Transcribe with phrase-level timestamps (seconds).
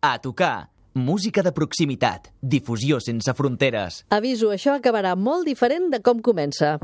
[0.00, 0.70] A tocar.
[0.94, 2.28] Música de proximitat.
[2.40, 4.04] Difusió sense fronteres.
[4.14, 6.76] Aviso, això acabarà molt diferent de com comença.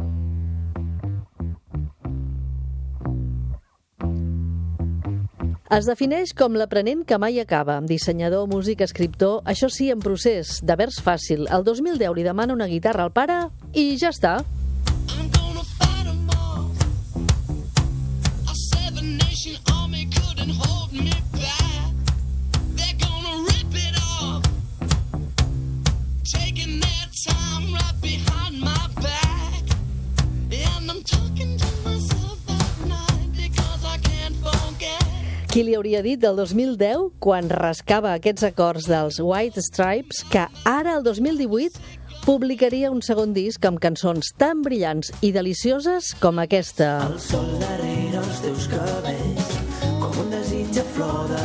[5.70, 7.78] Es defineix com l'aprenent que mai acaba.
[7.86, 11.46] Dissenyador, músic, escriptor, això sí, en procés, de vers fàcil.
[11.54, 14.40] El 2010 li demana una guitarra al pare i ja està.
[35.54, 40.96] Qui li hauria dit del 2010, quan rascava aquests acords dels White Stripes, que ara,
[40.96, 41.78] el 2018,
[42.24, 46.88] publicaria un segon disc amb cançons tan brillants i delicioses com aquesta.
[47.06, 49.54] El sol darrere els teus cabells,
[50.02, 51.43] com un desig a flor de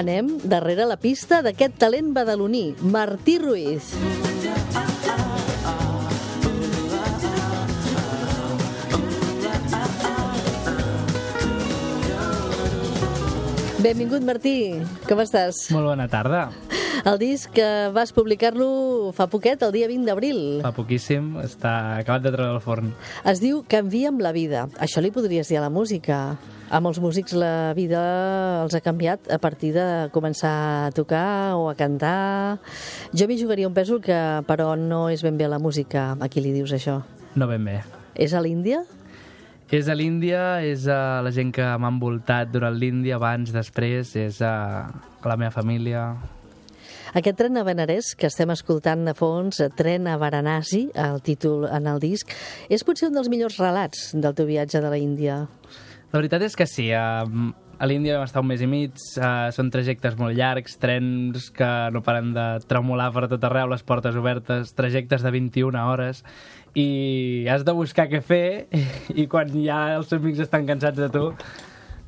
[0.00, 0.32] anem.
[0.48, 3.92] Darrere la pista d'aquest talent badaloní, Martí Ruiz.
[13.80, 14.76] Benvingut, Martí.
[15.08, 15.70] Com estàs?
[15.72, 16.50] Molt bona tarda.
[17.00, 20.40] El disc que vas publicar-lo fa poquet, el dia 20 d'abril.
[20.60, 22.92] Fa poquíssim, està acabat de treure al forn.
[23.24, 24.66] Es diu Canvia'm la vida.
[24.84, 26.36] Això li podries dir a la música.
[26.70, 28.00] A molts músics la vida
[28.62, 30.52] els ha canviat a partir de començar
[30.86, 32.60] a tocar o a cantar.
[33.10, 36.12] Jo m'hi jugaria un pèsol que, però, no és ben bé la música.
[36.14, 37.00] A qui li dius això?
[37.34, 37.80] No ben bé.
[38.14, 38.84] És a l'Índia?
[39.70, 44.38] És a l'Índia, és a la gent que m'ha envoltat durant l'Índia, abans, després, és
[44.38, 44.54] a
[45.26, 46.12] la meva família.
[47.18, 51.90] Aquest tren a Benarès que estem escoltant de fons, Tren a Varanasi, el títol en
[51.90, 52.30] el disc,
[52.70, 55.40] és potser un dels millors relats del teu viatge de la Índia.
[56.10, 59.48] La veritat és que sí, a, a l'Índia vam estar un mes i mig, uh,
[59.54, 64.18] són trajectes molt llargs, trens que no paren de tremolar per tot arreu, les portes
[64.18, 66.24] obertes, trajectes de 21 hores,
[66.74, 68.66] i has de buscar què fer,
[69.20, 71.28] i quan ja els amics estan cansats de tu,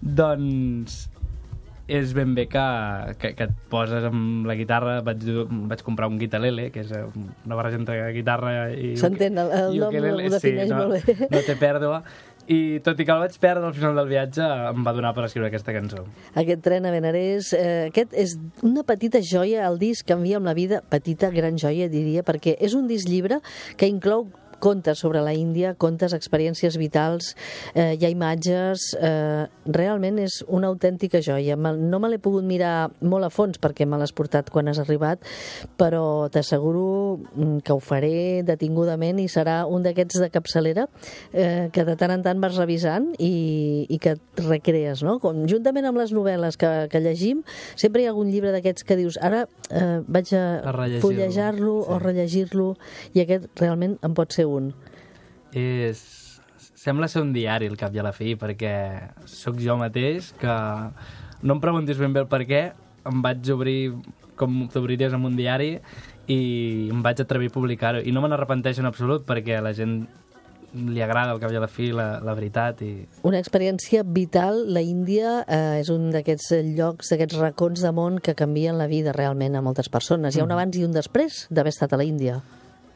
[0.03, 1.05] doncs
[1.93, 2.63] és ben bé que,
[3.21, 5.25] que, que et poses amb la guitarra, vaig,
[5.69, 7.03] vaig comprar un guitalele, que és eh,
[7.45, 8.95] una barreja entre guitarra i...
[8.97, 11.17] S'entén, el- el i nom ho defineix no, molt bé.
[11.35, 11.99] No té pèrdua.
[12.51, 14.43] I tot i que el vaig perdre al final del viatge,
[14.73, 16.03] em va donar per escriure aquesta cançó.
[16.35, 18.37] Aquest tren a Benarès, eh, aquest és
[18.67, 22.75] una petita joia, el disc Canvia amb la vida, petita, gran joia, diria, perquè és
[22.75, 23.39] un disc llibre
[23.79, 24.27] que inclou
[24.63, 27.33] contes sobre la Índia, contes, experiències vitals,
[27.75, 31.57] eh, hi ha imatges, eh, realment és una autèntica joia.
[31.57, 35.27] No me l'he pogut mirar molt a fons perquè me l'has portat quan has arribat,
[35.77, 40.87] però t'asseguro mm, que ho faré detingudament i serà un d'aquests de capçalera
[41.33, 45.19] eh, que de tant en tant vas revisant i, i que et recrees, no?
[45.23, 47.43] Com, juntament amb les novel·les que, que llegim,
[47.75, 51.91] sempre hi ha algun llibre d'aquests que dius ara eh, vaig a, A fullejar-lo sí.
[51.91, 52.69] o rellegir-lo
[53.17, 54.73] i aquest realment en pot ser un.
[55.53, 56.05] És...
[56.83, 58.73] Sembla ser un diari al cap i a la fi, perquè
[59.31, 60.55] sóc jo mateix que
[61.47, 62.63] no em preguntis ben bé el per què,
[63.07, 63.77] em vaig obrir
[64.39, 65.77] com t'obriries amb un diari
[66.31, 66.41] i
[66.91, 68.03] em vaig atrevir a publicar-ho.
[68.03, 70.01] I no me n'arrepenteixo en absolut perquè a la gent
[70.73, 72.93] li agrada al cap i a la fi la, la veritat i
[73.29, 74.65] Una experiència vital.
[74.73, 79.13] La Índia eh, és un d'aquests llocs, d'aquests racons de món que canvien la vida
[79.13, 80.35] realment a moltes persones.
[80.35, 82.41] Hi ha un abans i un després d'haver estat a la Índia.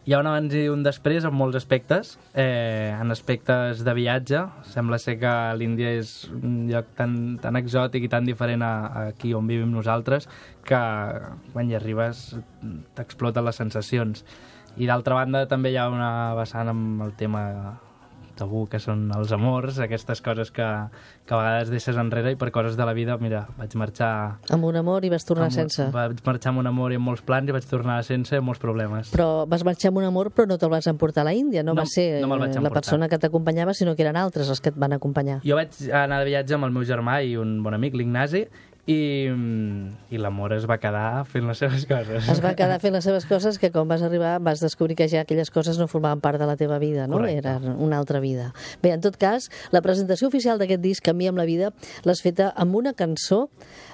[0.06, 2.12] Hi ha un abans i un després en molts aspectes.
[2.38, 8.06] Eh, en aspectes de viatge, sembla ser que l'Índia és un lloc tan, tan exòtic
[8.06, 10.28] i tan diferent a, a aquí on vivim nosaltres
[10.62, 10.78] que
[11.50, 12.20] quan hi arribes
[12.94, 14.22] t'exploten les sensacions.
[14.78, 17.42] I d'altra banda també hi ha una vessant amb el tema
[18.36, 20.66] tabú que són els amors, aquestes coses que,
[21.26, 24.10] que a vegades deixes enrere i per coses de la vida, mira, vaig marxar
[24.54, 25.88] Amb un amor i vas tornar amb, sense.
[25.94, 28.60] vaig marxar amb un amor i amb molts plans i vaig tornar sense amb molts
[28.62, 29.10] problemes.
[29.16, 31.62] Però vas marxar amb un amor, però no te'l vas emportar a la Índia.
[31.64, 32.72] No, No, va ser no eh, la emportar.
[32.72, 35.40] persona que t'acompanyava, sinó que eren altres els que et van acompanyar.
[35.44, 38.46] Jo vaig anar de viatge amb el meu germà i un bon amic, l'Ignasi,
[38.86, 39.26] i,
[40.14, 42.28] i l'amor es va quedar fent les seves coses.
[42.30, 45.24] Es va quedar fent les seves coses que quan vas arribar vas descobrir que ja
[45.26, 47.18] aquelles coses no formaven part de la teva vida, no?
[47.18, 47.56] Correcte.
[47.56, 48.52] Era una altra vida.
[48.82, 51.72] Bé, en tot cas, la presentació oficial d'aquest disc, Canvia amb la vida,
[52.06, 53.46] l'has feta amb una cançó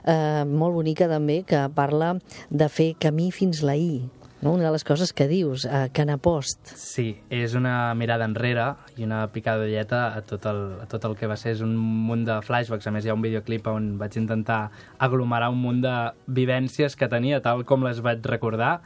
[0.05, 2.19] eh, molt bonica també que parla
[2.51, 4.11] de fer camí fins l'ahir.
[4.43, 4.53] No?
[4.53, 6.75] una de les coses que dius, a Canapost.
[6.77, 8.67] Sí, és una mirada enrere
[8.99, 11.55] i una picada d'ulleta a, tot el, a tot el que va ser.
[11.57, 12.91] És un munt de flashbacks.
[12.91, 14.67] A més, hi ha un videoclip on vaig intentar
[14.99, 15.97] aglomerar un munt de
[16.27, 18.81] vivències que tenia, tal com les vaig recordar.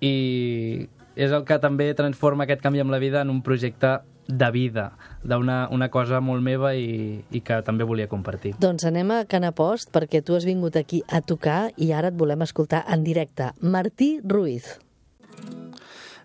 [0.00, 4.50] I és el que també transforma aquest canvi amb la vida en un projecte de
[4.50, 8.54] vida, d'una una cosa molt meva i, i que també volia compartir.
[8.60, 12.42] Doncs anem a Canapost perquè tu has vingut aquí a tocar i ara et volem
[12.46, 13.52] escoltar en directe.
[13.60, 14.78] Martí Ruiz.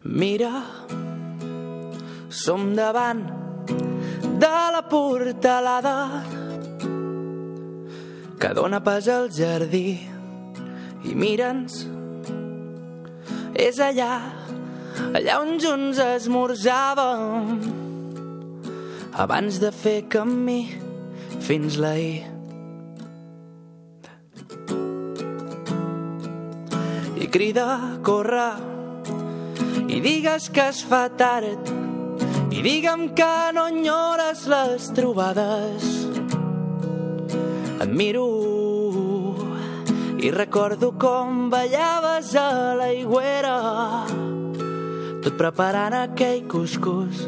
[0.03, 0.63] Mira,
[2.29, 3.25] som davant
[4.39, 6.23] de la portalada
[8.39, 9.99] que dóna pas al jardí
[11.03, 11.83] i mira'ns.
[13.59, 14.13] És allà
[15.11, 17.59] allà on junts esmorzàvem
[19.19, 20.61] abans de fer camí
[21.43, 22.23] fins l'ahir.
[27.19, 28.68] I crida, corre
[29.89, 31.73] i digues que es fa tard.
[32.53, 35.89] I digue'm que no enyores les trobades.
[37.79, 38.27] Et miro
[40.19, 43.59] i recordo com ballaves a l'aigüera
[45.23, 47.21] tot preparant aquell cuscús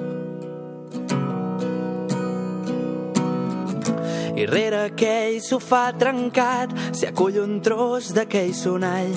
[4.42, 9.12] i rere aquell sofà trencat s'hi acull un tros d'aquell sonall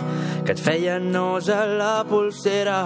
[0.44, 2.80] que et feia nos a la pulsera.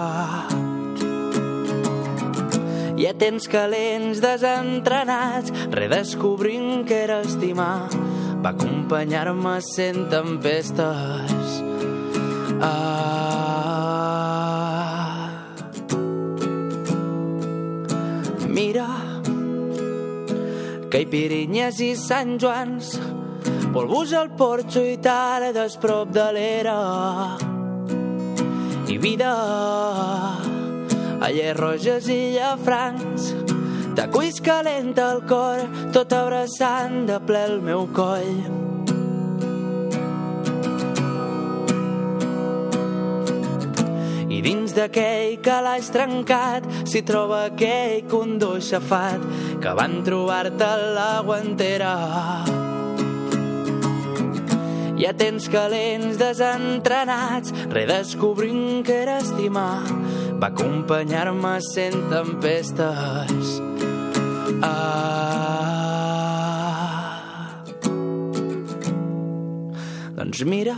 [2.99, 7.89] Hi ha temps calents desentrenats, redescobrint que era estimar.
[8.43, 11.59] Va acompanyar-me sent tempestes.
[12.63, 13.39] Ah.
[18.47, 19.08] Mira,
[20.89, 22.95] Caipirinyes i Sant Joans,
[23.69, 26.77] polvos al porxo i tardes prop de l'era.
[28.89, 29.29] I vida,
[31.21, 33.27] allers roges i llafrancs,
[33.99, 35.61] taculls calenta el cor,
[35.93, 38.57] tot abraçant de ple el meu coll.
[44.29, 49.21] I dins d'aquell calaix trencat s'hi troba aquell condó aixafat
[49.59, 51.93] que van trobar-te la guantera.
[55.09, 59.81] Ha temps calents desentrenats, redescobrint que era estimar.
[60.37, 63.61] Va acompanyar-me sent tempestes.
[64.61, 65.49] Ah.
[70.19, 70.77] Doncs mira,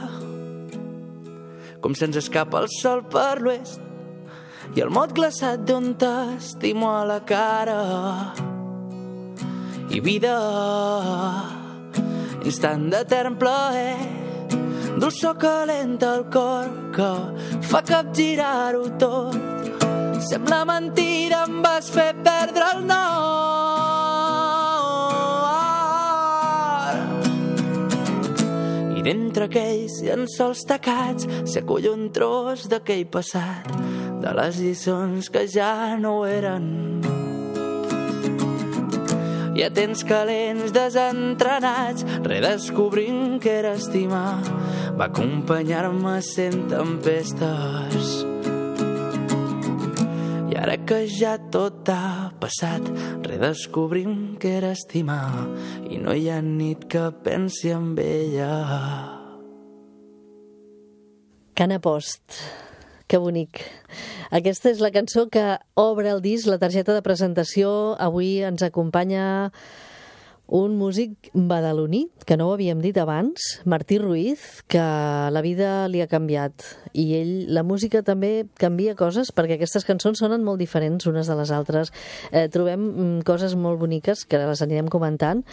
[1.83, 3.83] com se'ns escapa el sol per l'oest
[4.77, 7.81] i el mot glaçat d'un t'estimo a la cara
[9.91, 10.35] i vida
[12.47, 13.97] instant d'etern plaer
[15.01, 17.11] dolçor calenta el cor que
[17.69, 19.35] fa capgirar-ho tot.
[20.21, 23.31] Sembla mentida em vas fer perdre el nord
[28.95, 33.65] i d'entre aquells llençols tacats s'acull un tros d'aquell passat
[34.21, 37.20] de les lliçons que ja no eren
[39.51, 44.39] hi ha temps calents desentrenats, redescobrint que era estimar.
[44.95, 48.11] Va acompanyar-me sent tempestes.
[50.51, 52.87] I ara que ja tot ha passat,
[53.27, 55.47] redescobrim que era estimar
[55.89, 58.51] i no hi ha nit que pensi en ella.
[61.55, 62.39] Canapost.
[63.07, 63.59] Que bonic.
[64.31, 65.43] Aquesta és la cançó que
[65.75, 67.71] obre el disc, la targeta de presentació.
[67.99, 69.51] Avui ens acompanya
[70.51, 76.01] un músic badaloní, que no ho havíem dit abans, Martí Ruiz, que la vida li
[76.03, 76.65] ha canviat.
[76.91, 81.39] I ell, la música també canvia coses, perquè aquestes cançons sonen molt diferents unes de
[81.39, 81.93] les altres.
[82.35, 85.45] Eh, trobem mm, coses molt boniques, que les anirem comentant.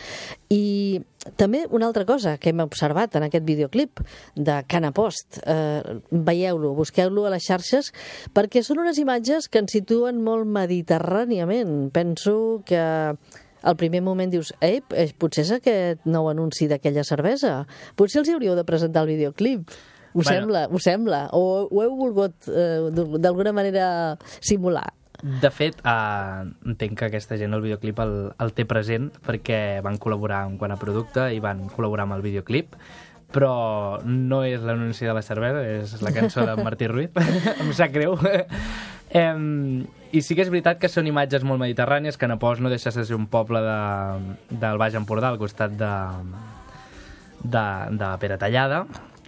[0.51, 0.99] I
[1.39, 4.03] també una altra cosa que hem observat en aquest videoclip
[4.35, 5.45] de Canapost.
[5.47, 7.95] Eh, Veieu-lo, busqueu-lo a les xarxes,
[8.35, 11.93] perquè són unes imatges que ens situen molt mediterràniament.
[11.95, 13.15] Penso que
[13.63, 17.67] al primer moment dius, ei, eh, potser és aquest nou anunci d'aquella cervesa.
[17.97, 19.71] Potser els hi hauríeu de presentar el videoclip.
[20.15, 20.31] Ho Bueno.
[20.31, 21.29] sembla, ho sembla.
[21.33, 22.89] O ho heu volgut eh,
[23.19, 24.87] d'alguna manera simular.
[25.23, 29.99] De fet, eh, entenc que aquesta gent el videoclip el, el té present perquè van
[29.99, 32.77] col·laborar en quant a producte i van col·laborar amb el videoclip
[33.29, 37.11] però no és l'anunci de la cervesa, és la cançó de Martí Ruiz.
[37.61, 38.15] em sap greu.
[39.11, 42.93] Em, I sí que és veritat que són imatges molt mediterrànies, que Napós no deixa
[42.95, 43.79] de ser un poble de,
[44.51, 45.93] del Baix Empordà, al costat de,
[47.45, 47.67] de,
[48.01, 48.87] de Pere Tallada,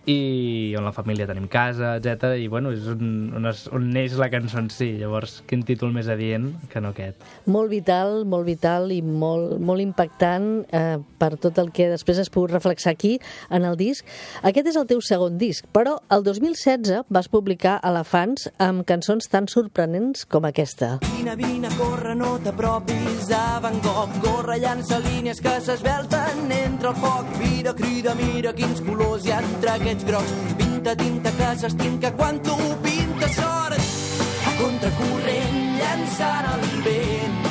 [0.08, 2.34] i on la família tenim casa, etc.
[2.40, 4.92] I bueno, és on, on, es, on neix la cançó en si.
[5.00, 7.20] Llavors, quin títol més adient que no aquest?
[7.50, 12.32] Molt vital, molt vital i molt, molt impactant eh, per tot el que després has
[12.32, 13.18] pogut reflexar aquí
[13.50, 14.06] en el disc.
[14.46, 19.48] Aquest és el teu segon disc, però el 2016 vas publicar Elefants amb cançons tan
[19.50, 20.96] sorprenents com aquesta.
[21.10, 24.16] Vine, vine, corre, no t'apropis a Van Gogh.
[24.24, 27.28] Corre, llança línies que s'esvelten entre el foc.
[27.36, 30.32] Crida, crida, mira quins colors hi ha entre aquests grocs.
[30.58, 32.54] Pinta, tinta, que s'estinca quan tu
[32.84, 33.78] pintes sort.
[34.46, 37.48] A contracorrent, llançant el vent.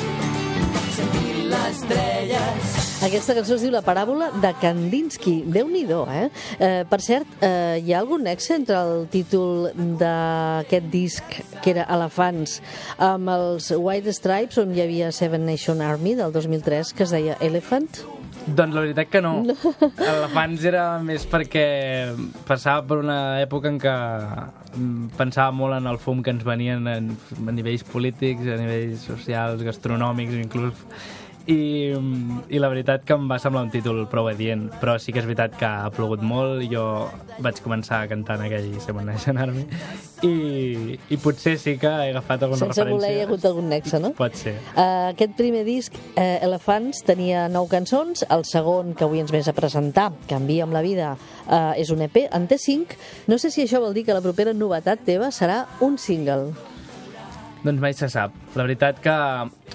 [0.95, 2.77] Sentint les estrelles.
[3.03, 5.43] Aquesta cançó es diu La paràbola de Kandinsky.
[5.47, 6.29] déu nhi eh?
[6.59, 6.83] eh?
[6.89, 11.23] Per cert, eh, hi ha algun nexe entre el títol d'aquest disc,
[11.61, 12.61] que era Elefants,
[12.97, 17.37] amb els White Stripes, on hi havia Seven Nation Army, del 2003, que es deia
[17.41, 18.18] Elephant?
[18.47, 19.33] Doncs la veritat que no.
[20.11, 21.65] Elefants era més perquè
[22.47, 26.87] passava per una època en què mm, pensava molt en el fum que ens venien
[26.89, 27.11] en,
[27.45, 30.85] a nivells polítics, a nivells socials, gastronòmics, inclús
[31.49, 31.93] i,
[32.53, 35.27] i la veritat que em va semblar un títol prou adient, però sí que és
[35.27, 36.83] veritat que ha plogut molt, jo
[37.41, 39.65] vaig començar cantant aquell Seven Nation Army
[40.27, 42.95] i, i potser sí que he agafat alguna Sense referència.
[42.95, 44.13] voler hi ha hagut algun nexe, no?
[44.17, 44.55] Pot ser.
[44.75, 48.25] Uh, aquest primer disc, uh, Elefants, tenia nou cançons.
[48.29, 51.13] El segon, que avui ens vens a presentar, Canvia amb la vida,
[51.47, 52.25] uh, és un EP.
[52.35, 52.97] En té cinc.
[53.31, 56.68] No sé si això vol dir que la propera novetat teva serà un single.
[57.59, 58.35] Doncs mai se sap.
[58.55, 59.13] La veritat que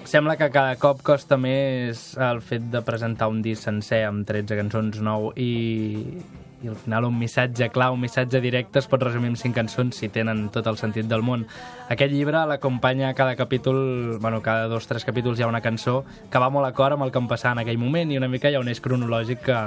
[0.09, 4.57] sembla que cada cop costa més el fet de presentar un disc sencer amb 13
[4.57, 5.51] cançons nou i,
[6.65, 9.99] i al final un missatge clar, un missatge directe es pot resumir en cinc cançons
[10.01, 11.45] si tenen tot el sentit del món.
[11.93, 16.03] Aquest llibre l'acompanya a cada capítol, bueno, cada dos, tres capítols hi ha una cançó
[16.31, 18.51] que va molt acord amb el que em passava en aquell moment i una mica
[18.51, 19.59] hi ha un eix cronològic que,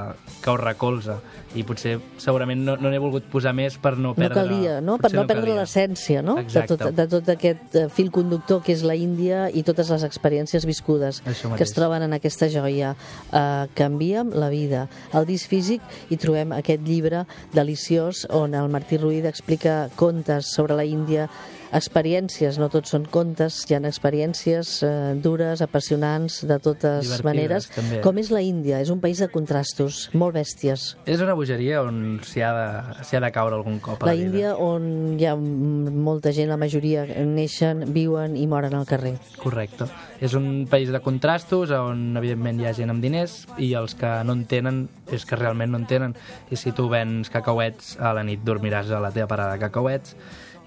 [0.42, 1.20] que ho recolza
[1.56, 4.42] i potser segurament no no n'he volgut posar més per no No perdre...
[4.42, 4.98] calia, no?
[4.98, 6.38] Per potser no perdre l'essència, no?
[6.42, 10.04] De tot, de tot aquest eh, fil conductor que és la Índia i totes les
[10.08, 12.96] experiències viscudes que es troben en aquesta joia.
[13.30, 14.88] Uh, Canvia'm la vida.
[15.14, 20.76] Al disc físic hi trobem aquest llibre deliciós on el Martí Ruiz explica contes sobre
[20.80, 21.28] la Índia
[21.76, 24.92] experiències, no tots són contes, hi ha experiències eh,
[25.24, 27.70] dures, apassionants, de totes Divertides, maneres.
[27.76, 28.02] també.
[28.06, 28.82] Com és la Índia?
[28.84, 30.90] És un país de contrastos, molt bèsties.
[31.06, 34.18] És una bogeria on s'hi ha, de, ha de caure algun cop a La la,
[34.18, 34.28] vida.
[34.28, 39.18] Índia on hi ha molta gent, la majoria neixen, viuen i moren al carrer.
[39.42, 39.90] Correcte.
[40.24, 44.10] És un país de contrastos on, evidentment, hi ha gent amb diners i els que
[44.26, 46.16] no en tenen és que realment no en tenen.
[46.52, 50.16] I si tu vens cacauets, a la nit dormiràs a la teva parada de cacauets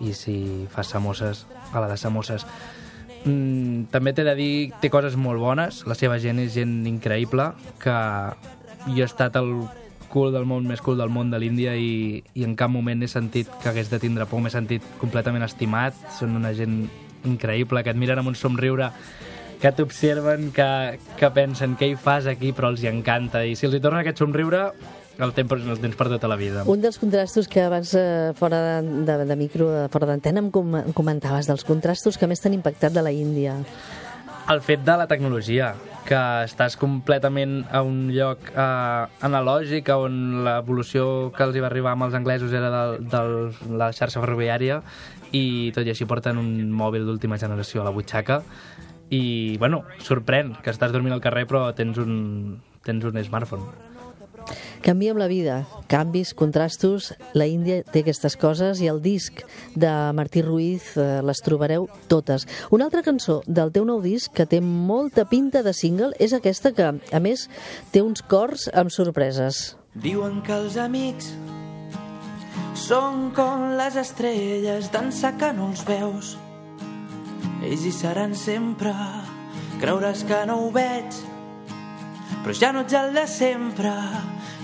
[0.01, 0.37] i si
[0.73, 2.47] fas samosses, a la de samosses.
[3.25, 7.51] Mm, també t'he de dir, té coses molt bones, la seva gent és gent increïble,
[7.83, 7.97] que
[8.89, 9.53] jo he estat al
[10.11, 13.09] cul del món, més cool del món de l'Índia i, i en cap moment he
[13.09, 16.83] sentit que hagués de tindre por, m'he sentit completament estimat, són una gent
[17.29, 18.91] increïble, que et miren amb un somriure
[19.61, 20.71] que t'observen, que,
[21.21, 23.45] que pensen què hi fas aquí, però els hi encanta.
[23.45, 24.71] I si els hi torna aquest somriure
[25.27, 26.65] el tens, el tens per tota la vida.
[26.71, 30.51] Un dels contrastos que abans, eh, fora de, de, de micro, de, fora d'antena, em,
[30.55, 33.61] com, em comentaves, dels contrastos que més t'han impactat de la Índia.
[34.51, 35.75] El fet de la tecnologia,
[36.09, 41.95] que estàs completament a un lloc eh, analògic on l'evolució que els hi va arribar
[41.95, 44.81] amb els anglesos era de, de la xarxa ferroviària
[45.37, 48.41] i tot i així porten un mòbil d'última generació a la butxaca
[49.11, 53.90] i, bueno, sorprèn que estàs dormint al carrer però tens un, tens un smartphone.
[54.85, 55.59] Canvia amb la vida,
[55.93, 59.43] canvis, contrastos, la Índia té aquestes coses i el disc
[59.77, 62.47] de Martí Ruiz eh, les trobareu totes.
[62.73, 66.73] Una altra cançó del teu nou disc que té molta pinta de single és aquesta
[66.73, 67.49] que, a més,
[67.93, 69.77] té uns cors amb sorpreses.
[69.95, 71.35] Diuen que els amics
[72.81, 76.37] són com les estrelles d'ençà que no els veus.
[77.61, 78.95] Ells hi seran sempre,
[79.83, 81.19] creuràs que no ho veig,
[82.41, 83.93] però ja no ets el de sempre.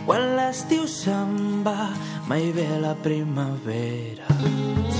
[0.06, 1.90] Quan l'estiu se'n va,
[2.30, 4.95] mai ve la primavera.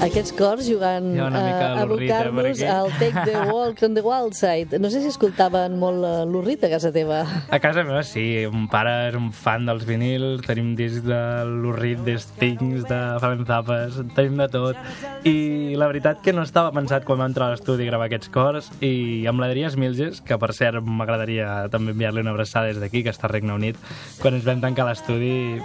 [0.00, 2.68] Aquests cors jugant mica a per abocar-nos aquí.
[2.72, 4.78] al Take the Walk on the Wild Side.
[4.80, 7.18] No sé si escoltaven molt eh, l'Urrita a casa teva.
[7.52, 12.00] A casa meva sí, mon pare és un fan dels vinils, tenim discs de l'Urrit,
[12.06, 14.80] de Stings, de Falen Zapes, tenim de tot.
[15.28, 18.32] I la veritat que no estava pensat quan vam entrar a l'estudi a gravar aquests
[18.32, 23.04] cors i amb l'Adrià Smilges, que per cert m'agradaria també enviar-li una abraçada des d'aquí,
[23.04, 23.76] que està a Regne Unit,
[24.22, 25.60] quan ens vam tancar a l'estudi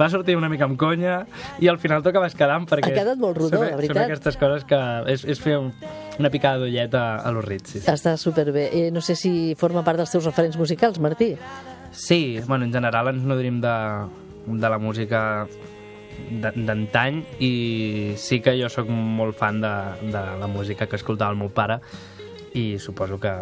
[0.00, 1.20] va sortir una mica amb conya
[1.62, 2.92] i al final t'ho acabes quedant perquè...
[2.92, 3.96] Ha quedat molt rodó, la veritat.
[3.96, 4.80] Són aquestes coses que
[5.12, 5.70] és, és fer un,
[6.20, 7.90] una picada d'ullet a, a los rits, sí, sí.
[7.92, 8.68] Està superbé.
[8.72, 11.34] Eh, no sé si forma part dels teus referents musicals, Martí.
[11.96, 13.76] Sí, bueno, en general ens nodrim de,
[14.46, 15.46] de la música
[16.16, 17.52] d'antany i
[18.16, 19.72] sí que jo sóc molt fan de,
[20.12, 21.80] de la música que escoltava el meu pare
[22.56, 23.32] i suposo que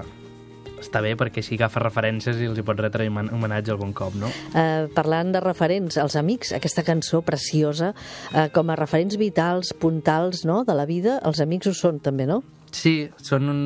[0.84, 4.14] està bé perquè així agafa referències i els hi pot retre homen- homenatge algun cop,
[4.20, 4.30] no?
[4.54, 7.94] Eh, parlant de referents, els amics, aquesta cançó preciosa,
[8.34, 12.28] eh, com a referents vitals, puntals, no?, de la vida, els amics ho són també,
[12.30, 12.42] no?
[12.74, 13.60] Sí, són un,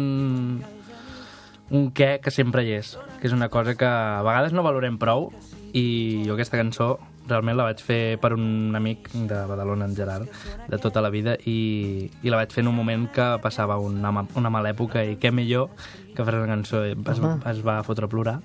[1.70, 4.98] un què que sempre hi és, que és una cosa que a vegades no valorem
[5.00, 5.30] prou
[5.75, 6.98] i jo aquesta cançó
[7.28, 10.28] realment la vaig fer per un amic de Badalona, en Gerard,
[10.68, 14.10] de tota la vida i, i la vaig fer en un moment que passava una,
[14.12, 15.68] ma- una mala època i què millor
[16.16, 16.96] que fer una cançó es,
[17.52, 18.38] es va fotre a plorar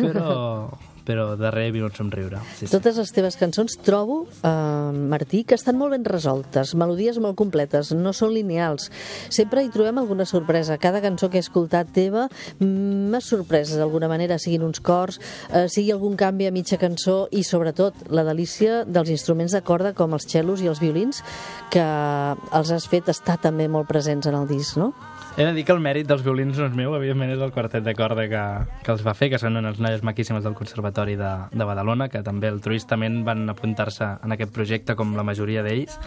[0.00, 0.68] però,
[1.04, 2.70] però darrere vino un somriure sí, sí.
[2.72, 7.92] Totes les teves cançons trobo, eh, Martí, que estan molt ben resoltes, melodies molt completes,
[7.94, 8.90] no són lineals.
[9.28, 10.78] Sempre hi trobem alguna sorpresa.
[10.80, 12.26] Cada cançó que he escoltat teva
[12.58, 15.20] mm, m'ha sorprès d'alguna manera, siguin uns cors,
[15.50, 19.94] eh, sigui algun canvi a mitja cançó i sobretot la delícia dels instruments de corda
[19.94, 21.22] com els cellos i els violins
[21.70, 24.92] que els has fet estar també molt presents en el disc, no?
[25.36, 27.82] He de dir que el mèrit dels violins no és meu, evidentment és el quartet
[27.82, 28.42] de corda que,
[28.86, 32.22] que els va fer, que són unes noies maquíssimes del Conservatori de, de Badalona, que
[32.22, 35.98] també altruistament van apuntar-se en aquest projecte com la majoria d'ells.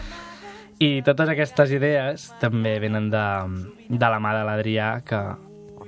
[0.80, 3.26] I totes aquestes idees també venen de,
[3.90, 5.20] de la mà de l'Adrià, que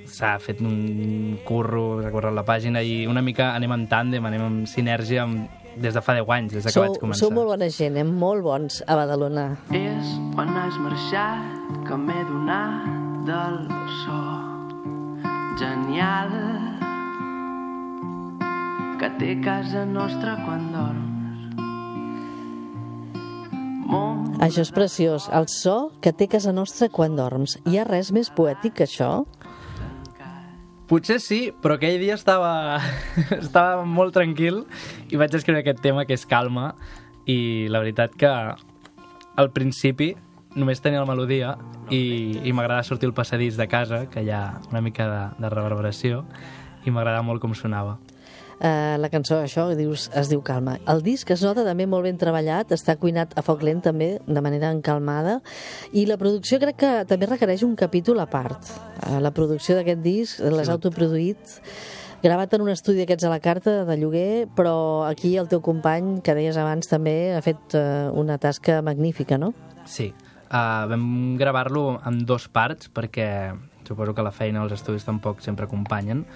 [0.04, 4.47] s'ha fet un curro, s'ha currat la pàgina i una mica anem en tàndem, anem
[4.50, 5.49] en sinergia amb,
[5.80, 7.25] des de fa 10 anys, des de que Sou, vaig començar.
[7.25, 8.04] sou molt bona gent, eh?
[8.04, 9.52] molt bons a Badalona.
[9.73, 13.68] És quan has marxat que m'he donat del
[14.02, 14.20] so
[15.60, 16.30] genial
[19.00, 21.58] que té casa nostra quan dorms.
[23.90, 27.58] Món Això és preciós, el so que té casa nostra quan dorms.
[27.68, 29.10] Hi ha res més poètic que això?
[30.88, 32.80] Potser sí, però aquell dia estava,
[33.44, 34.64] estava molt tranquil
[35.12, 36.72] i vaig escriure aquest tema que és calma
[37.28, 38.32] i la veritat que
[39.40, 40.14] al principi
[40.54, 41.54] només tenia la melodia
[41.90, 45.50] i, i m'agradava sortir al passadís de casa, que hi ha una mica de, de
[45.52, 46.25] reverberació,
[46.85, 47.99] i m'agradava molt com sonava.
[48.61, 50.75] Uh, la cançó, això, dius, es diu Calma.
[50.92, 54.42] El disc es nota també molt ben treballat, està cuinat a foc lent també, de
[54.44, 55.38] manera encalmada,
[55.96, 58.68] i la producció crec que també requereix un capítol a part.
[59.07, 61.57] Uh, la producció d'aquest disc l'has autoproduït,
[62.20, 66.18] gravat en un estudi d'aquests a la carta de lloguer, però aquí el teu company,
[66.20, 69.55] que deies abans, també ha fet uh, una tasca magnífica, no?
[69.88, 70.11] Sí,
[70.50, 73.54] uh, vam gravar-lo en dos parts perquè
[73.86, 76.26] suposo que la feina als estudis tampoc sempre acompanyen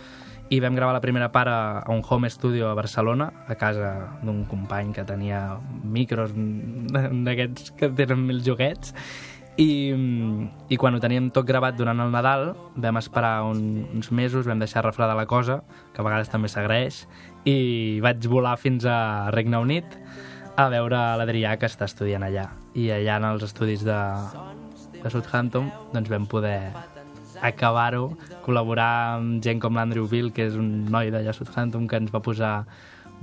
[0.51, 4.19] i vam gravar la primera part a, a un home studio a Barcelona, a casa
[4.23, 6.35] d'un company que tenia micros
[7.27, 8.93] d'aquests que tenen mil joguets
[9.57, 9.95] i,
[10.67, 14.59] i quan ho teníem tot gravat durant el Nadal vam esperar un, uns mesos, vam
[14.59, 15.63] deixar refredar la cosa,
[15.95, 17.05] que a vegades també s'agraeix,
[17.47, 19.97] i vaig volar fins a Regne Unit
[20.59, 22.51] a veure l'Adrià que està estudiant allà.
[22.75, 23.99] I allà en els estudis de,
[25.03, 26.73] de Southampton doncs vam poder
[27.45, 28.09] acabar-ho,
[28.45, 32.13] col·laborar amb gent com l'Andrew Bill, que és un noi d'allà a Southampton, que ens
[32.15, 32.65] va posar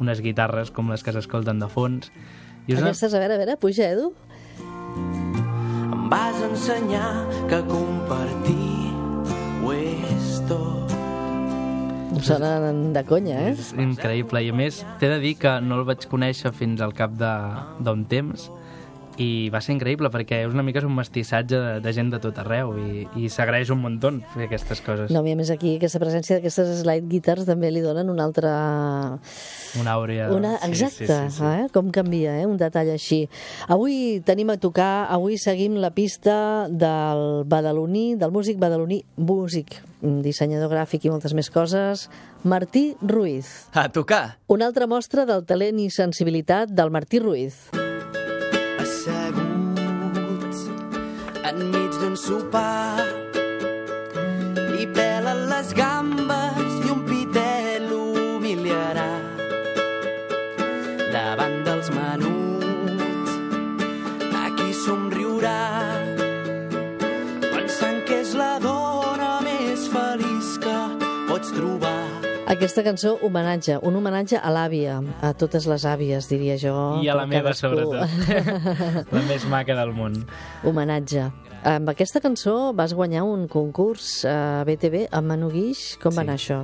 [0.02, 2.12] unes guitarres com les que s'escolten de fons.
[2.68, 2.92] I una...
[2.92, 4.12] Aquestes, a veure, a veure, puja, Edu.
[5.92, 7.10] em vas ensenyar
[7.50, 8.92] que compartir
[9.64, 10.96] ho és tot.
[12.12, 13.54] Em sonen de conya, eh?
[13.56, 14.42] És increïble.
[14.44, 17.84] I a més, t'he de dir que no el vaig conèixer fins al cap de-
[17.84, 18.50] d'un temps
[19.22, 22.20] i va ser increïble perquè és una mica és un mestissatge de, de gent de
[22.24, 25.12] tot arreu i, i s'agraeix un muntó fer aquestes coses.
[25.14, 28.54] No, i a més aquí aquesta presència d'aquestes slide guitars també li donen una altra...
[29.80, 30.30] Una àurea...
[30.36, 30.56] Una...
[30.68, 31.08] Exacte,
[31.42, 31.68] Eh?
[31.74, 32.48] com canvia, eh?
[32.50, 33.24] un detall així.
[33.72, 40.72] Avui tenim a tocar, avui seguim la pista del badaloní, del músic badaloní, músic, dissenyador
[40.74, 42.08] gràfic i moltes més coses,
[42.44, 43.70] Martí Ruiz.
[43.74, 44.38] A tocar!
[44.52, 47.70] Una altra mostra del talent i sensibilitat del Martí Ruiz.
[52.30, 52.91] Enmig d'un
[72.62, 76.74] Aquesta cançó, homenatge, un homenatge a l'àvia, a totes les àvies, diria jo.
[77.02, 77.72] I a la meva, cadascú.
[77.74, 79.08] sobretot.
[79.18, 80.20] la més maca del món.
[80.70, 81.24] homenatge.
[81.66, 85.98] Amb aquesta cançó vas guanyar un concurs a BTV amb Manu Guix.
[86.04, 86.28] Com va Sí.
[86.28, 86.60] anar això?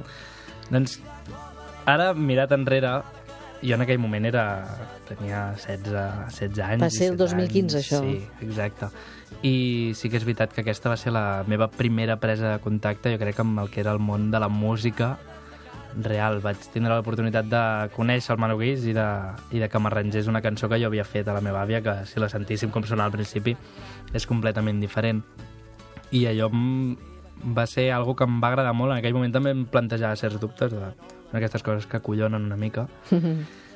[0.70, 1.00] Doncs
[1.90, 2.92] ara, mirat enrere,
[3.64, 4.44] jo en aquell moment era,
[5.10, 5.82] tenia 16,
[6.30, 6.84] 16 anys.
[6.84, 8.04] Va ser el 17 2015, anys, això.
[8.06, 8.92] Sí, exacte.
[9.42, 13.10] I sí que és veritat que aquesta va ser la meva primera presa de contacte,
[13.10, 15.18] jo crec, amb el que era el món de la música
[16.06, 16.40] real.
[16.44, 17.64] Vaig tindre l'oportunitat de
[17.96, 19.08] conèixer el Manu Guix i de,
[19.56, 22.00] i de que m'arrangés una cançó que jo havia fet a la meva àvia, que
[22.06, 23.56] si la sentíssim com sonava al principi
[24.14, 25.24] és completament diferent.
[26.12, 26.50] I allò
[27.44, 28.94] va ser algo que em va agradar molt.
[28.94, 32.88] En aquell moment també em plantejava certs dubtes de coses que collonen una mica.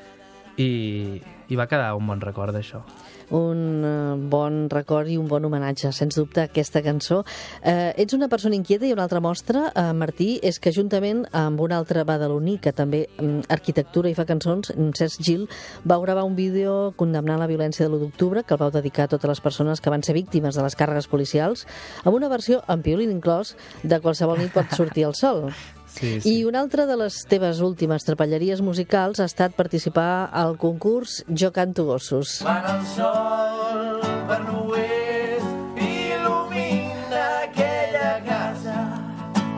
[0.62, 2.84] I, I va quedar un bon record d'això.
[3.32, 7.21] un eh, bon record i un bon homenatge, sens dubte, a aquesta cançó.
[7.63, 11.62] Eh, ets una persona inquieta i una altra mostra, eh, Martí, és que juntament amb
[11.63, 15.47] un altre badaloní, que també mm, arquitectura i fa cançons, Cesc Gil,
[15.86, 19.15] vau gravar un vídeo condemnant la violència de l'1 d'octubre, que el vau dedicar a
[19.15, 21.67] totes les persones que van ser víctimes de les càrregues policials,
[22.04, 25.47] amb una versió amb piolín inclòs de qualsevol nit pot sortir el sol.
[25.91, 31.21] Sí, I una altra de les teves últimes trapelleries musicals ha estat participar al concurs
[31.27, 32.39] Jo canto gossos.
[32.45, 33.99] Quan el sol
[34.30, 38.77] per l'oest il·lumina aquella casa,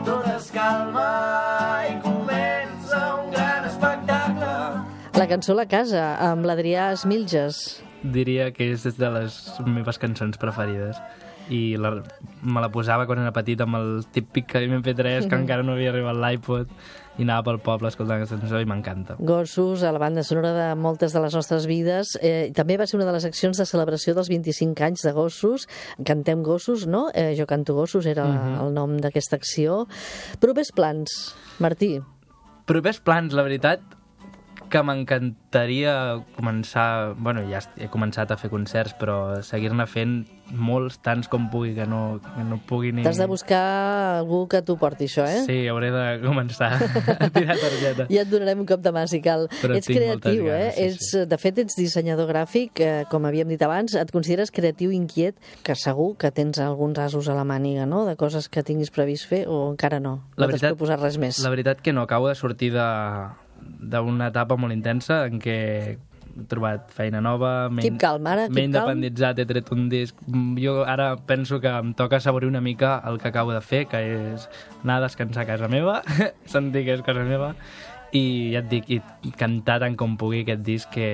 [0.04, 1.08] tot es calma
[1.88, 4.52] i comença un gran espectacle.
[5.14, 7.62] La cançó La Casa, amb l'Adrià Esmilges.
[8.02, 10.98] Diria que és de les meves cançons preferides
[11.52, 11.90] i la,
[12.42, 16.20] me la posava quan era petit amb el típic MP3 que encara no havia arribat
[16.20, 16.70] l'iPod
[17.14, 19.14] i anava pel poble escoltant aquesta cançó i m'encanta.
[19.22, 22.16] Gossos, a la banda sonora de moltes de les nostres vides.
[22.20, 25.68] Eh, també va ser una de les accions de celebració dels 25 anys de Gossos.
[26.06, 27.06] Cantem Gossos, no?
[27.14, 28.26] Eh, jo canto Gossos, era
[28.64, 29.84] el nom d'aquesta acció.
[30.42, 32.00] Propers plans, Martí.
[32.66, 33.93] Propers plans, la veritat,
[34.74, 35.92] que m'encantaria
[36.34, 37.14] començar...
[37.16, 41.86] bueno, ja he començat a fer concerts, però seguir-ne fent molts, tants com pugui, que
[41.88, 43.04] no, que no pugui ni...
[43.06, 45.44] T'has de buscar algú que t'ho porti, això, eh?
[45.46, 46.72] Sí, hauré de començar
[47.24, 48.08] a tirar targeta.
[48.10, 49.46] Ja et donarem un cop de mà, si cal.
[49.62, 50.90] Però ets creatiu, ganes, eh?
[50.98, 53.94] sí, ets, De fet, ets dissenyador gràfic, eh, com havíem dit abans.
[53.96, 58.16] Et consideres creatiu inquiet, que segur que tens alguns asos a la màniga, no?, de
[58.20, 60.18] coses que tinguis previst fer, o encara no?
[60.36, 61.40] La no t'has veritat- proposat res més?
[61.46, 63.43] La veritat que no, acabo de sortir de-
[63.90, 65.56] d'una etapa molt intensa en què
[66.34, 67.84] he trobat feina nova, m'he
[68.66, 70.18] independitzat, he tret un disc.
[70.58, 74.00] Jo ara penso que em toca assaborir una mica el que acabo de fer, que
[74.34, 74.48] és
[74.82, 76.00] anar a descansar a casa meva,
[76.54, 77.54] sentir que és casa meva,
[78.14, 81.08] i ja et dic, i cantar tant com pugui aquest disc que,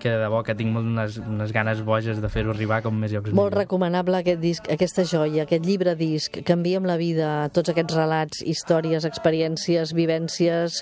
[0.00, 3.12] que de debò que tinc molt unes, unes ganes boges de fer-ho arribar com més
[3.12, 3.58] llocs Molt millor.
[3.62, 9.04] recomanable aquest disc, aquesta joia, aquest llibre disc amb la vida tots aquests relats, històries,
[9.04, 10.80] experiències, vivències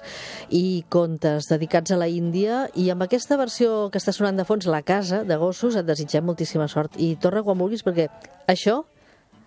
[0.51, 4.67] i contes dedicats a la Índia i amb aquesta versió que està sonant de fons,
[4.67, 8.09] La Casa, de Gossos, et desitgem moltíssima sort i torna quan vulguis perquè
[8.47, 8.85] això,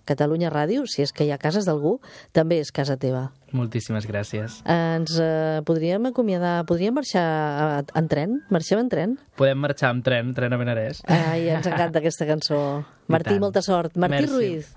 [0.10, 2.00] Catalunya Ràdio, si és que hi ha cases d'algú,
[2.34, 3.30] també és casa teva.
[3.52, 4.62] Moltíssimes gràcies.
[4.70, 8.40] Ens eh, podríem acomiadar, podríem marxar en tren?
[8.50, 9.18] Marxem en tren?
[9.40, 11.04] Podem marxar amb tren, tren a Benarès.
[11.12, 12.62] Ai, ens encanta aquesta cançó.
[13.12, 13.98] Martí, molta sort.
[14.00, 14.34] Martí Merci.
[14.34, 14.72] Ruiz.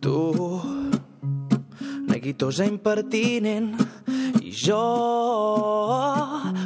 [0.00, 0.16] Tu,
[2.08, 3.74] neguitosa impertinent,
[4.50, 4.84] jo...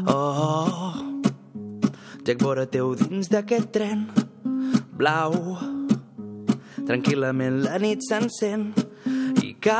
[0.09, 0.93] Oh,
[2.25, 4.07] Jack vora teu dins d'aquest tren
[4.97, 5.57] blau.
[6.85, 8.73] Tranquil·lament la nit s'encén
[9.45, 9.75] i cau.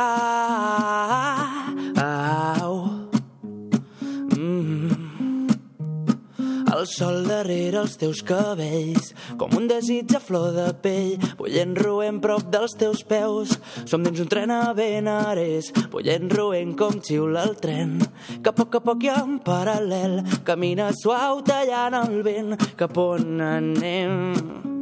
[6.85, 9.07] El sol darrere els teus cabells,
[9.41, 13.55] com un desig a flor de pell, bullent roent prop dels teus peus.
[13.89, 17.97] Som dins un tren a Benarés, bullent roent com xiula el tren,
[18.37, 23.41] que a poc a poc i en paral·lel camina suau tallant el vent cap on
[23.49, 24.74] anem.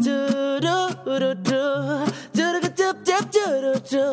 [0.00, 0.20] do
[0.60, 0.78] do
[1.14, 1.62] do do
[2.34, 4.06] do do dip dip do do do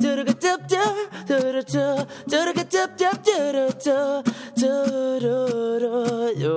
[0.00, 0.96] do do dip dip
[1.28, 1.96] do do do
[2.26, 3.98] do do dip dip do do do
[4.56, 4.72] do
[5.20, 5.36] do
[5.80, 5.94] do
[6.40, 6.56] jo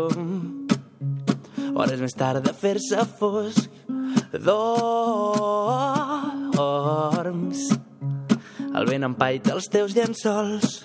[1.75, 3.67] Hores més tard de fer-se fosc
[4.47, 5.15] dorms.
[8.75, 10.81] El vent empaita els teus llençols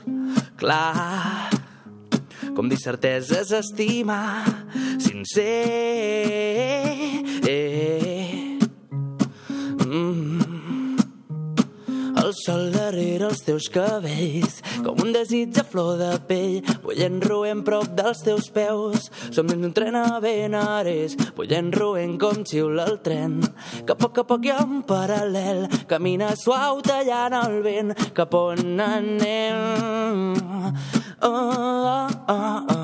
[0.60, 1.50] clar
[2.56, 4.44] com dir certeses estimar
[5.02, 5.56] sincer
[7.22, 7.48] mm.
[7.50, 8.39] el
[12.30, 17.64] El sol darrere els teus cabells, com un desig a flor de pell, bullent roent
[17.66, 19.08] prop dels teus peus.
[19.34, 23.40] Som dins un tren a Benares, bullent roent com xiula el tren,
[23.82, 28.78] que a poc a poc ha un paral·lel, camina suau tallant el vent, cap on
[28.86, 30.38] anem.
[31.18, 32.79] Oh, oh, oh, oh.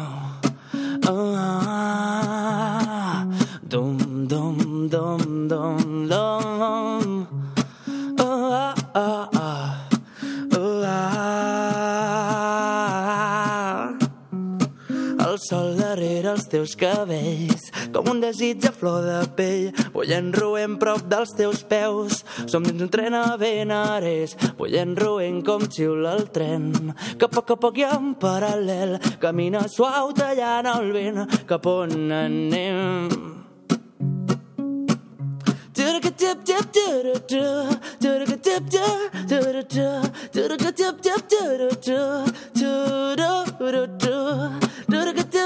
[16.67, 22.25] Teus cabells, com un desig a flor de pell, bullent roent prop dels teus peus.
[22.51, 26.73] Som dins un tren a Benares, bullent roent com xiula el tren,
[27.19, 32.11] que a poc a poc ha un paral·lel, camina suau tallant el vent, cap on
[32.11, 33.37] anem.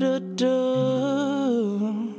[0.00, 2.13] do do